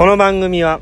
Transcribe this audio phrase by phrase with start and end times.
[0.00, 0.80] この番組は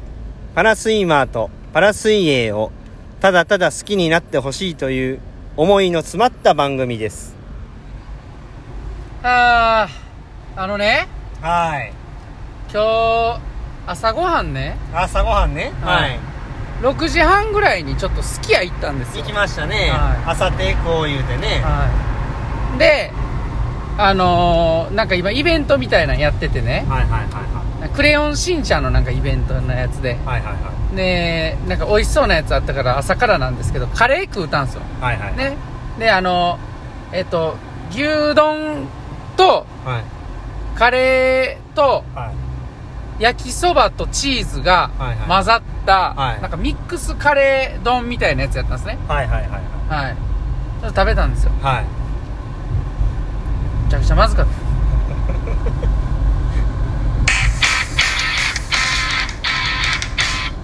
[0.54, 2.70] パラスイマーとパラ水泳を
[3.18, 5.20] ただただ好きになってほしいという
[5.56, 7.34] 思いの詰まった番組です。
[9.24, 11.08] あーあのね。
[11.40, 11.92] はい。
[12.72, 13.40] 今日
[13.88, 14.76] 朝ごはんね。
[14.94, 15.72] 朝ごはんね。
[15.82, 16.20] はい。
[16.82, 19.24] 6時半ぐらいにちょっとすき家行ったんですよ。
[19.24, 20.30] 行きましたね、はい。
[20.30, 21.90] 朝抵抗言うてね、は
[22.76, 22.78] い。
[22.78, 23.10] で
[23.98, 26.86] あのー、なんか今イベントみたいなのやっててね。
[26.88, 27.57] はい、はいはいは
[27.94, 30.12] クレヨンしんちゃんのなんかイベントのやつで。
[30.12, 30.96] いはいはいはい。
[30.96, 34.82] でなんか美味しそうなやつあったから朝からなんですけどカレー食うたんですよ。
[35.00, 35.56] はいはいね。
[35.98, 36.58] であの
[37.12, 37.56] えっと
[37.90, 38.02] 牛
[38.34, 38.86] 丼
[39.36, 40.78] とはい。
[40.78, 42.32] カレーとは
[43.20, 43.22] い。
[43.22, 45.28] 焼きそばとチーズがはいはい。
[45.28, 46.40] 混ざった、はい。
[46.40, 48.96] なんかミックスカレー丼みたいなやつやったんですね。
[49.08, 49.50] はいはいはい
[49.88, 50.16] はい。
[50.80, 51.52] ちょっと食べたんですよ。
[51.60, 51.84] はい。
[53.86, 54.52] めちゃくちゃまずかった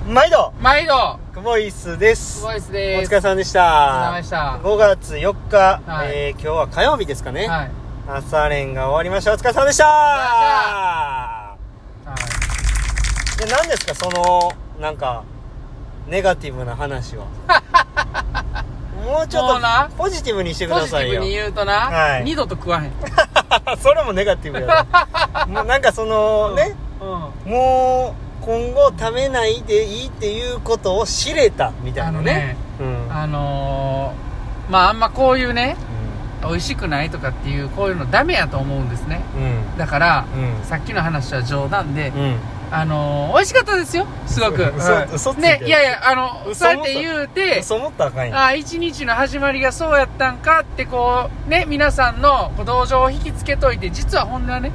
[0.06, 0.52] 毎度。
[0.60, 1.18] 毎度。
[1.32, 2.42] クボイスです。
[2.42, 3.10] ボイスおです。
[3.10, 4.36] 疲れ様でしお疲れた様でした。
[4.62, 6.10] 5月4日、はい。
[6.12, 7.70] えー今日は火曜日ですかね、はい。
[8.06, 9.32] 朝練が終わりました。
[9.32, 9.86] お疲れ様でした。
[9.86, 11.56] は
[13.36, 13.38] い。
[13.38, 15.24] で何ですかそのなんか
[16.06, 17.24] ネガティブな話は？
[19.06, 19.88] もうちょっもうな。
[19.88, 22.24] とポジティブにしてくポジティブださいよに言うとな、はい。
[22.24, 22.92] 二度と食わへん。
[23.80, 26.76] それもネガティブやなもうなんかそのね。
[27.00, 27.04] う
[27.48, 27.50] ん。
[27.50, 32.56] もう今後食べないでいいっていうことを知れたみたいなね。
[32.78, 33.12] あのねうん。
[33.12, 35.76] あのー、まああんまこういうね
[36.42, 39.22] 美味しくないとかっていうこういうのダメやと思うんですね。
[39.36, 39.78] うん。
[39.78, 40.66] だから、うん。
[40.66, 42.36] さっきの話は冗談で、うん。
[42.70, 44.72] あのー、美味しかったですよすごく。
[44.76, 45.08] 嘘はい。
[45.14, 48.38] 嘘ついねいやいやあの嘘そうやって言うてそう思ったらあかんやん。
[48.38, 54.72] あ一日の始まりがそうやったんかってこうね皆さんの同情を引きつけといて実は本音はね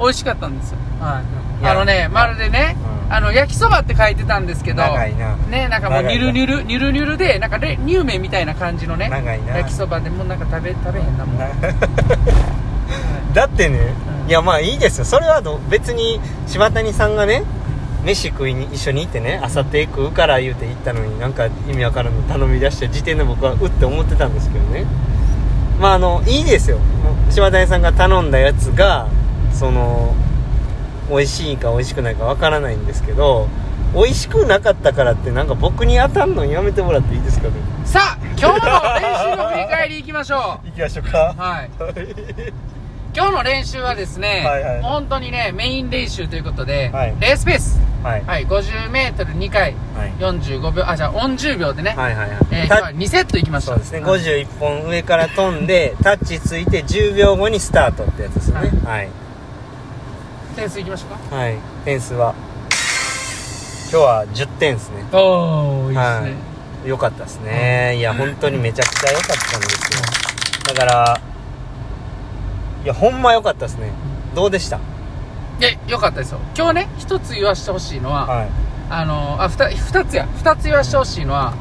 [0.00, 2.76] 美味しかったんですよ、あのねまるでね、
[3.08, 3.14] うん。
[3.14, 5.36] あの焼きそばって書いてたんですけど長いな。
[5.36, 9.58] ねなんかもうニュルニュルニュルニュルでなんかレ乳麺みたいな感じのね長いな。
[9.58, 13.34] 焼きそばでもうなんか食べ食べへんなもう、はい。
[13.34, 13.94] だってね、
[14.24, 14.28] うん。
[14.28, 15.04] いやまあいいですよ。
[15.04, 17.44] それはど別に柴谷さんがね
[18.04, 24.86] 飯食いに一緒に行ってね朝定食うから言うて行ったのになんか意味わからんの頼み出した時点で僕はうって思ってたんですけどね。
[25.80, 26.78] まああのいいですよ。
[27.30, 29.08] 柴谷さんが頼んだやつが
[29.52, 30.14] その
[31.12, 33.48] 美味しいか美味しくないかわからないんですけど
[33.94, 37.54] 美味しくなかったからってなんか僕に当たんのやめてもらっていいですかね？
[37.84, 41.34] さあ今日の練習の振り返りいきましょ行きましょうか。
[41.36, 41.70] うはい。
[43.14, 44.82] 今日の練習はですね、はいはい。
[44.82, 47.14] 本当にねメイン練習ということで、はい。
[47.20, 47.78] レースペース。
[48.02, 48.24] はい。
[48.24, 50.12] はい 50m2 回はい。
[50.18, 52.38] 45秒あじゃあ40秒でね、はいはいはい。
[52.50, 58.70] えー、今日は2セットいきましょそうですね、はい51本上から飛んでタッチついて10秒後にスタートってやつですよね。
[58.86, 59.10] はい、
[60.52, 61.36] 点数いきましょうか。
[61.36, 62.34] はい点数は。
[63.90, 65.04] 今日は10点ですね。
[65.12, 66.28] おおいいですね、は
[66.86, 67.96] い、よかったですね。
[67.98, 70.74] いや本当にめちゃくちゃ良かったんですよ。
[70.74, 71.20] だから
[72.84, 73.90] いやほんま良かったですね。
[74.34, 74.78] どうでした？
[74.78, 74.80] い
[75.62, 76.38] やよかったですよ。
[76.56, 78.48] 今日ね一つ言わせてほしいのは、はい。
[78.88, 80.26] あのあふた二つや。
[80.38, 81.54] 二つ言わせてほしいのは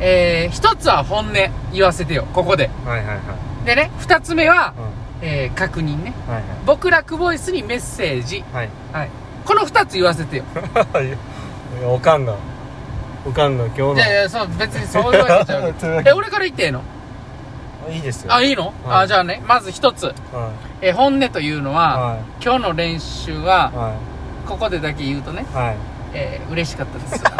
[0.00, 1.32] えー、一つは本音
[1.72, 2.26] 言わせてよ。
[2.34, 2.68] ここで。
[2.84, 3.66] はいはいはい。
[3.66, 4.80] でね二つ目は、う
[5.22, 6.10] えー、確認ね。
[6.10, 6.42] んはい。
[6.66, 8.44] 僕らクボイスにメッセージ。
[8.52, 8.68] はい。
[8.92, 9.10] はい。
[9.44, 10.44] この二つ言わせてよ。
[11.88, 12.34] おかんが
[13.24, 13.94] おかんが今日の。
[13.94, 16.10] いやいやそう別にそういうわけじゃな そういうわけ。
[16.10, 16.82] え俺から言ってええの？
[17.90, 18.34] いいですよ。
[18.34, 19.04] あいいの、はい。
[19.04, 20.12] あじゃあねまず一つ、は
[20.80, 23.76] えー本音というのいは、は今日の練習は、い。
[23.76, 23.92] は
[24.48, 25.76] ここでだけ言うとね、いはい。
[26.14, 27.22] えー嬉しかったです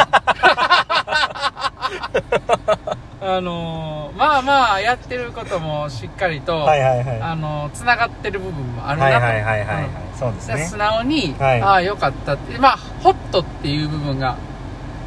[3.29, 7.21] あのー、まあまあやってることもしっかりと、はいはいはい。
[7.21, 9.85] あのー、つながってる部分もあるなと、はいはいはいはいはい。
[9.85, 10.19] うん。
[10.19, 10.57] そうですね。
[10.57, 11.61] で素直に、はい。
[11.63, 12.57] ああよかったって。
[12.59, 14.37] まあホットっていう部分が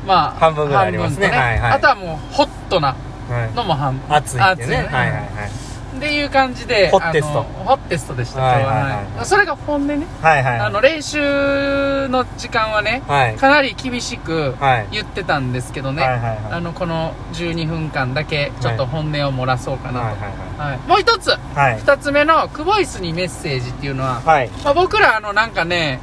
[0.05, 1.27] まあ半分ぐらいありますね。
[1.27, 1.71] 半分とはいはい。
[1.71, 2.95] あとはもうホットな
[3.29, 4.15] はいのも半分。
[4.15, 4.77] 熱いってね。
[4.83, 7.41] 熱はいはいはいっていう感じでホッテスト。
[7.43, 9.25] ホッテストでした、はいはいはい今日ははい。
[9.25, 10.59] それが本音ね、はいはい。
[10.59, 13.35] あの練習の時間はねはい。
[13.35, 14.87] かなり厳しくはい。
[14.91, 16.37] 言ってたんですけどね、はいはいはい。
[16.51, 21.79] あのこの12分間だけちょっと本音を漏らそうかなと、はいはいもう一つはいはい。
[21.79, 24.49] 二つ目のクボイスにメッセージっていうのは、はい。
[24.63, 25.99] まあ、僕らあのなんかね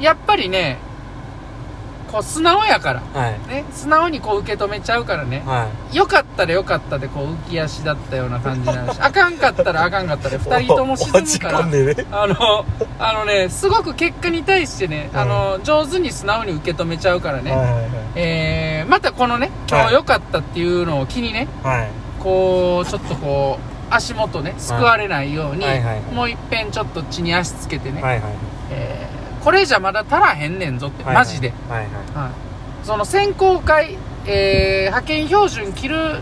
[0.00, 0.78] やっぱりね
[2.10, 3.00] こう素直やから。
[3.00, 3.38] はい。
[3.48, 3.64] ね。
[3.72, 5.42] 素直にこう受け止めちゃうからね。
[5.46, 5.96] はい。
[5.96, 8.98] よかったらよかったでこう浮き足だったような感じになるし。
[9.00, 11.66] あかんかったらあかんかったで二人とも沈むから。
[11.66, 12.06] ね。
[12.10, 12.64] あの
[12.98, 17.82] あのねすごく結果に対してね、あの上手に素直に受け止めちゃうからね、はいはい
[18.16, 21.78] えー、またこのね今日良かったっていうのを機にねはい。
[21.80, 21.88] はい
[22.18, 26.00] こうちょっとこう足元ねすくわれないように、はいはいはい。
[26.12, 28.32] もういっぺんちょっと地に足つけてね、はいはい。
[28.72, 28.97] えー
[29.48, 31.24] これじゃまだ足らへんねんぞって、はいはい。
[31.24, 31.86] マジで、はいはい。
[32.14, 32.32] は
[32.82, 33.96] い、その選考会、
[34.26, 36.20] えー派遣標準切る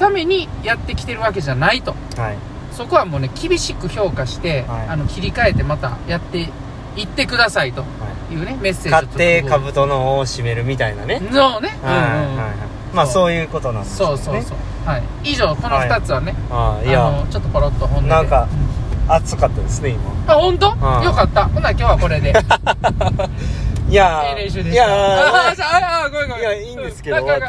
[0.00, 1.94] ためにやってきてるわけじゃないと。
[2.16, 2.36] はい。
[2.72, 4.88] そこはもうね厳しく評価して、はい。
[4.88, 6.50] あの切り替えてまたやって
[6.96, 7.86] いってくださいとは
[8.28, 8.34] い。
[8.34, 11.20] いうねメッセージを買って兜の尾を締めるみたいなね。
[11.32, 12.36] そうね、うんうんはいはい。
[12.36, 12.56] はい
[12.92, 14.16] まあそういうことなんですよね。
[14.16, 18.10] そうそうそう、はい、以上この2つはね、ああいあやのちょっとポロッと本音で。
[18.10, 18.73] なんかうん
[19.08, 20.34] 暑かったですね今。
[20.34, 21.04] あ本当、うん。
[21.04, 21.46] よかった。
[21.46, 22.32] ほな今日はこれで。
[23.86, 26.42] いやええ練習でいやあああごめんごめん。
[26.42, 27.44] いやいいんですけど俺の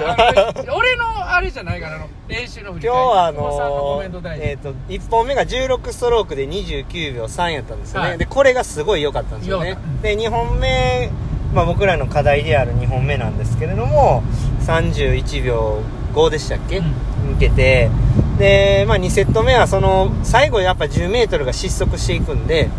[1.17, 4.43] あれじゃないからあの練習の振り今日はあのコのメント大事。
[4.43, 8.17] えっと1本目が16ストロークで29秒3やったんですよね、はい。
[8.17, 9.77] でこれがすごい良かったんですよね。
[10.01, 11.09] で2本目、
[11.53, 14.21] まあ、僕らの課題である2本目なんですけれども
[14.67, 15.81] 31秒
[16.13, 16.93] 5でしたっけ、うん。
[17.37, 17.89] 抜けて
[18.37, 22.69] で、まあ、2セット目はその最後やっぱ 10m が失速していくんで、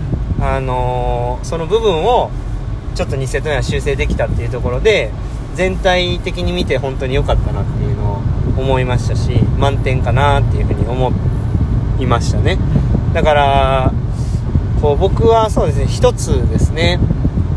[0.40, 2.30] あのーその部分を
[2.94, 5.10] ちょっと2セット目は修正できたっていうところで
[5.54, 8.16] 全体的に見て本当に良かったなっていうのを
[8.58, 11.12] 思いましたし満点かなっていうふうに思
[12.00, 12.58] いましたね。
[13.12, 13.92] だから
[14.80, 16.98] こう僕はそうですね一つですね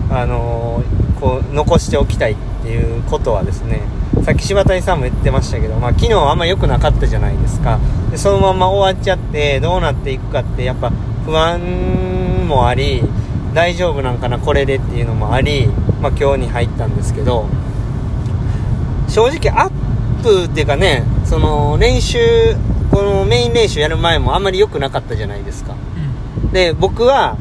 [0.10, 3.82] あのーこう残しておきたいっていうことはですね
[4.24, 7.80] さっき柴谷さんも言ってましたけど、まあ、昨日あんま良くなかったじゃないですか。
[8.12, 10.92] でそのまま終わっちゃってどうなっていくかってやっぱ
[11.26, 13.04] 不安もあり
[13.54, 15.68] 大丈夫なんかなこれでっていうのもあり、
[16.02, 17.46] まあ、今日に入ったんですけど
[19.08, 22.18] 正直アップっていうかねその練習
[22.92, 25.76] このメイン練習やる前もあんまり良くなかったじゃないですか。
[26.44, 26.52] うん。
[26.52, 27.38] で僕は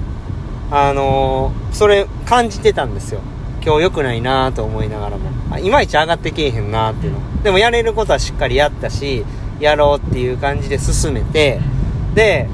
[0.70, 3.20] あのーそれ感じてたんですよ
[3.68, 5.30] 今日良くないなと思いながらも。
[5.50, 7.42] あいまいち上がってけえへんなっていうの。
[7.42, 9.26] でもやれることはしっかりやったし
[9.60, 11.60] やろうっていう感じで進めて
[12.14, 12.48] で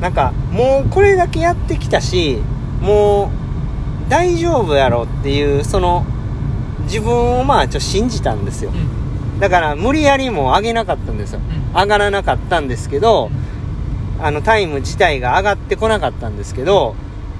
[0.00, 2.38] なんかもうこれだけやってきたし
[2.80, 3.32] も
[4.06, 6.06] う大丈夫やろっていうその
[6.84, 8.70] 自分をまあちょっと信じたんですよ。
[8.70, 9.40] うん。
[9.40, 11.40] だから無理やりも上げなかったんですよ。
[11.72, 11.80] うん。
[11.80, 13.28] 上がらなかったんですけど
[14.20, 16.94] あのタイム自体が上がってこなかったんですけど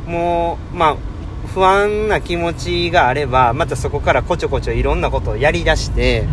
[0.05, 1.14] もうまあ
[1.55, 6.27] 不安な気持ちがあればまたそこからこちょこちょいろんなことをやりだして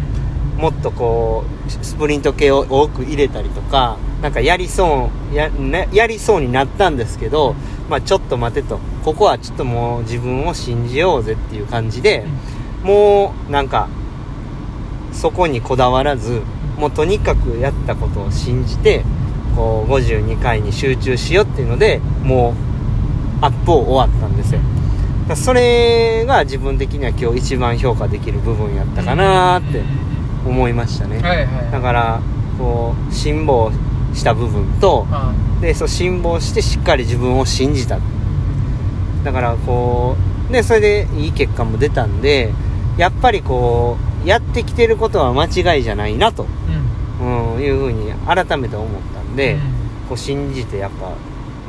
[0.58, 7.56] もっとこうスプリント系を多く入れたりとかなんかやりそうや,、ね、やりそうになったんですけど、
[7.88, 8.80] まあ、ちょっと待てと。
[9.04, 12.24] ここはちょっともう自分を信じようぜっていう感じで
[12.84, 13.90] もうなんか
[15.12, 16.42] そこにこだわらず
[16.78, 19.04] もうとにかくやったことを信じて
[19.56, 22.56] こう52回に集中しようっていうのでも
[23.42, 24.62] うアップを終わったんですよ。
[25.36, 29.84] それが自分的には今日一番評価できる部分やったかなーって
[30.46, 31.20] 思いましたね。
[31.20, 31.72] はいはい。
[31.72, 32.22] だから
[32.58, 33.72] こう辛抱
[34.14, 38.00] した部分とあでそう辛抱してしっかり自分を信じた。
[39.24, 40.16] だからこ
[40.50, 42.52] うでそれでいい結果も出たんで
[42.98, 46.46] やっぱりこうやってきてることは間違いじゃないなと、
[47.20, 47.54] うん。
[47.56, 49.60] うん、いうふうに改めて思ったんで、うん。
[50.10, 51.14] こう信じてやっぱ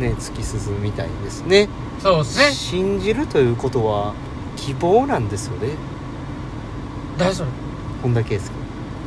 [0.02, 1.68] ね突き進みたいですね。
[2.00, 2.52] そうですね。
[2.52, 4.12] 信じるということは
[4.56, 5.68] 希望なんですよね。
[7.16, 7.48] 誰それ
[8.02, 8.50] 本田圭佑。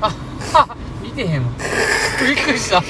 [0.01, 0.15] あ
[0.53, 1.49] あ見てへんわ。
[2.25, 2.81] びっくりした。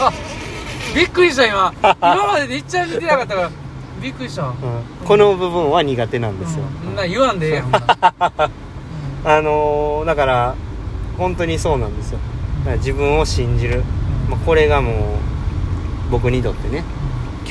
[0.95, 1.73] びっくりした今。
[1.81, 3.51] 今までで一番見てなかったから。
[4.01, 4.43] びっくりした。
[4.43, 4.53] うん。
[5.05, 6.95] この部分は苦手なんですよ、うん。
[6.95, 7.71] な言わんでええやん。
[9.27, 10.55] あのーだから
[11.17, 12.19] 本当にそうなんですよ。
[12.77, 13.83] 自分を信じる、
[14.29, 14.95] まあ、これがもう
[16.11, 16.83] 僕にとってね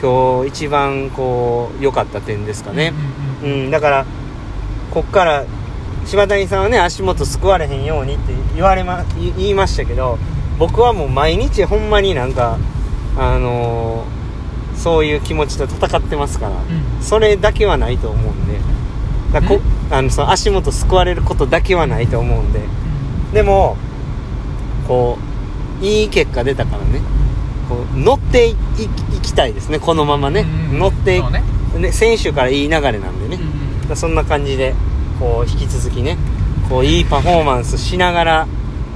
[0.00, 2.92] 今日一番こう良かった点ですかね。
[3.42, 4.06] うんうんうん、だから
[4.90, 5.44] こっから
[6.06, 10.18] 柴谷さんはね足元すくわれへんようにって言われま言言いましたけど
[10.58, 12.58] 僕はもう毎日ほんまになんか
[13.16, 14.24] あのー
[14.76, 17.02] そういう気持ちと戦ってますから、うん。
[17.02, 18.58] それだけはないと思うんで。
[19.32, 19.60] だこ
[19.90, 22.60] あのその足元すくわれることだけはないと思うんで。
[23.32, 23.76] でも
[24.86, 25.18] こ
[25.80, 27.00] ういい結果出たからね
[27.68, 28.54] こう乗っていい
[29.16, 29.78] いきたいですね。
[29.78, 31.42] このままね、うんうん乗ってね。
[31.78, 33.38] ね選手からいい流れなんでね、
[33.88, 34.75] うんそんな感じで
[35.21, 36.16] こう引き続きね
[36.71, 38.47] こういいパフォーマンスしながら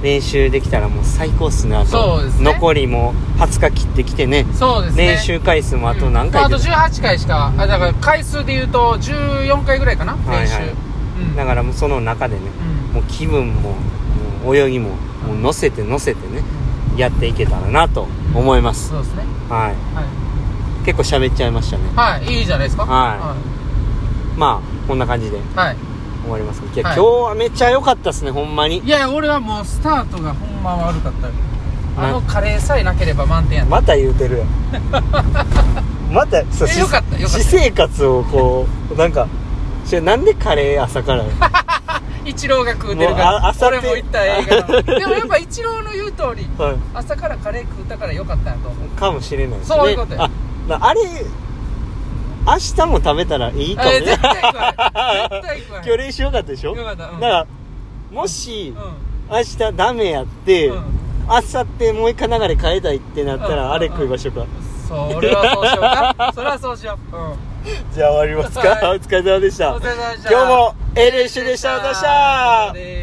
[0.01, 1.75] 練習できたらもう最高っすね。
[1.75, 2.31] あとね。
[2.39, 4.43] 残りもう20日切ってきてね。
[4.43, 4.49] ね。
[4.95, 6.53] 練習回数もあと何回うん。
[6.53, 10.45] あとで18回しかあだから回数で言うと14回ぐらいかなはいはい。
[10.45, 10.73] 練習。
[11.21, 11.35] うん。
[11.35, 12.41] だからもうその中でね
[12.89, 12.93] うん。
[12.95, 13.75] もう気分も
[14.43, 14.89] もう泳ぎも
[15.27, 16.43] もう乗せて乗せてね
[16.99, 18.89] やっていけたらなと思います。
[18.89, 19.23] そうですね。
[19.49, 19.61] はい。
[19.69, 19.75] はい。
[20.85, 21.83] 結構喋っちゃいましたね。
[21.95, 22.85] はいいいじゃないですか。
[22.85, 23.35] は
[24.37, 25.75] まあこんな感じでいはい。
[26.23, 26.97] 終わりますいや、はい。
[26.97, 28.79] 今日はめっちゃ良かったですねほんまに。
[28.79, 31.29] いや俺はもうスタートがほんま悪かった
[32.01, 34.39] あのカレーさえなければ満点やまた言うてる。
[34.39, 34.43] や
[34.99, 37.39] んまたそうえよかったよかった。
[37.39, 39.27] 私生活をこうなんか
[40.03, 41.23] なんでカレー朝から
[42.25, 44.81] 一郎が食うてるから俺も行った映画の。
[44.99, 46.75] でもやっぱ一郎の言う通りはい。
[46.93, 48.89] 朝からカレー食ったからよかったんやと思う。
[48.89, 49.75] かもしれないですね。
[49.77, 50.29] そういうことや。
[50.69, 51.01] あれ
[52.45, 53.95] 明日も食べたらいいかもね。
[53.97, 55.29] え絶対食わない。
[55.29, 55.87] 絶対食わない。
[55.87, 56.75] 今日練習よかったでしょ？
[56.75, 57.05] よかった。
[57.09, 57.19] うん。
[57.19, 57.45] だから
[58.11, 60.83] もしう明日ダメやって、んうん。
[61.29, 63.55] 明後日もう一回流れ変えたいってなったうん。
[63.55, 64.45] らあれ食いましょうか、
[64.87, 66.31] それはそうしようか。
[66.33, 67.15] それはそうしよう。
[67.15, 67.33] うん。
[67.93, 68.97] じゃあ終わりますか、はい。
[68.97, 69.73] お疲れ様でした。
[69.75, 70.31] お疲れ様でした。
[70.31, 71.79] 今日も A 練習でした。
[71.79, 72.98] でした。